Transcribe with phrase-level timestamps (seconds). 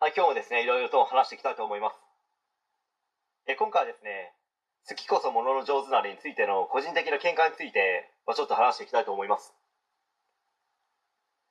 [0.00, 2.00] はい、今日もですね、いろいろと話していきたいと思います。
[3.44, 4.32] え今回はですね、
[4.88, 9.52] 好きこそものの上手なれについての個人的な見解について、まあ、ちょっと話していきたいと思います。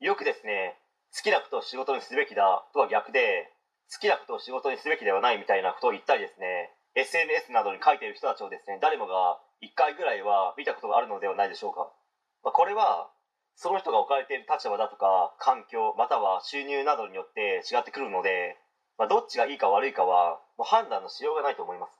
[0.00, 0.80] よくですね、
[1.12, 3.52] 好きなことを仕事にすべきだとは逆で、
[3.92, 11.92] 好きなことを仕事にすべきではないみたいなことを言ったりですね、SNS などに書いている人たちをですね、誰もが1回ぐらいは見たことがあるのではないでしょうか。
[12.40, 13.12] まあ、これは、
[13.60, 18.56] その人が置かれている立場だとか環境または収入などによって違ってくるので、
[18.96, 21.92] まあ、どっちがいいか悪いかはもう判断のしようがないと思います、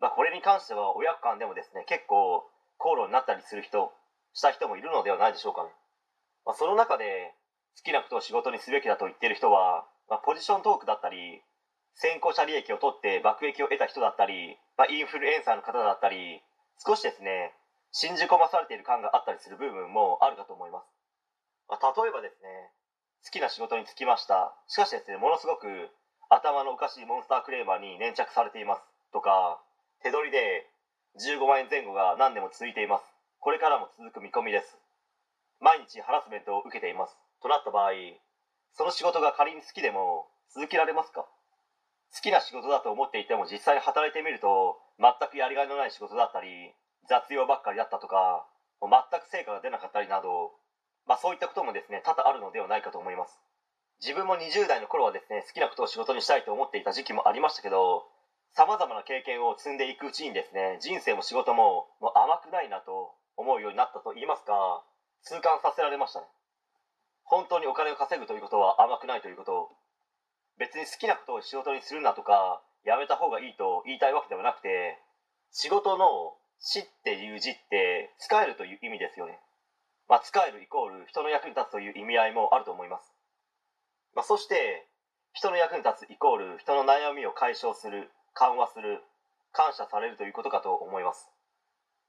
[0.00, 2.48] まあ、これに関しては親子間でもですね結構
[2.80, 3.92] 口論になったりする人
[4.32, 5.68] した人もいるのではないでしょうかね、
[6.48, 7.36] まあ、その中で
[7.76, 11.40] 好きなことを仕事にすべきだと言ってる人は、まポジショントークだったり
[11.92, 16.40] 先行者利益を取って爆益を得た人だったり、まインフルエンサーの方だったり
[16.80, 17.52] 少しですね
[17.92, 21.01] 信じ込まされている感があったりする部分もあるかと思います。
[21.68, 22.72] まあ、例えばですね
[23.24, 24.54] 好きな仕事に就きました。
[24.68, 25.66] しかしですねものすごく
[26.28, 28.82] 頭のおかしいモンスタークレーマーに粘着されています。
[29.12, 29.60] とか
[30.02, 30.66] 手取りで
[31.20, 33.04] 15万円前後が何年も続いています。
[33.38, 34.78] これからも続く見込みです。
[35.60, 37.16] 毎日ハラスメントを受けています。
[37.42, 37.92] となった場合
[38.72, 41.26] その仕事が仮に好きでも続けられますか？
[42.14, 46.48] 好きな仕事だと思っていても実際に働いてみると全くやりがいのない仕事だったり
[47.08, 48.46] 雑用ばっかりだったとか
[48.80, 48.90] 全
[49.20, 50.52] く成果が出なかったりなど
[51.06, 53.38] まあ、そういったこともですね多々あるのではないかと思います。
[54.00, 58.02] 自分も20代の頃はですね好きなことを仕事にしたいと思っていた時期もありましたけど
[58.50, 64.82] さまざまな経験を積んでいくうちにですね人生も仕事ももう甘くないなと思うようになったと言いますか
[65.22, 66.26] 痛感させられましたね。
[67.22, 69.70] 本当にお金を稼ぐということは甘くないということ
[70.58, 74.98] 別に好きなことを仕事にするなとかやめた方がいいと言いたいわけではなくて
[75.52, 79.38] 仕事の「死」っていう字って使えるという意味ですよね。
[80.12, 83.16] まあ、使えるイコール人の役に立つという意味合いもあると思います、
[84.12, 84.84] まあ、そして
[85.32, 89.00] 人の役に立つイコール人の悩みを解消する緩和する
[89.56, 91.32] 感謝されるということかと思います、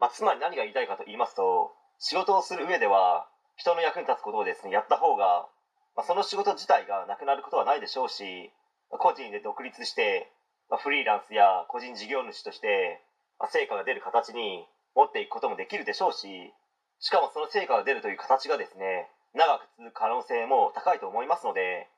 [0.00, 3.28] まあ、つまり何が言いたいかと言いますと仕事をする上では
[3.60, 5.44] 人の役に立つことをですねやった方が、
[5.92, 8.48] まあ、その仕事自体がなくなることはないでしょうし
[8.88, 10.32] 個人で独立して、
[10.72, 13.04] まあ、フリーランスや個人事業主として、
[13.36, 14.64] まあ、成果が出る形に
[14.96, 16.56] 持っていくこともできるでしょうし
[17.00, 21.88] しかもその成果が出るという形がですね長く続く可能性も高いと思いますので、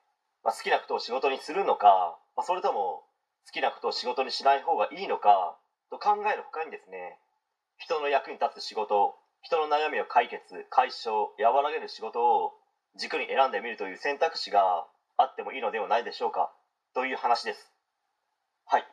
[0.43, 3.03] まあ、好きなことを仕事にするのか、まあ、それとも
[3.45, 5.57] 好きなことを仕事にしない方がいいのか
[5.91, 7.19] と考える他にですね
[7.77, 12.53] 人の役に立つ仕事人の悩みを解決解消和らげる仕事を
[12.95, 14.85] 軸に選んでみるという選択肢が
[15.17, 16.51] あってもいいのではないでしょうか
[16.93, 17.73] という話です。
[18.65, 18.87] はい。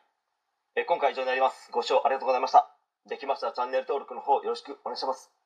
[0.75, 1.71] え今回以上になります。
[1.71, 2.69] ご視聴ありがとうございました。
[3.09, 5.40] できましたらチャンネル登録の方よろしくお願いします。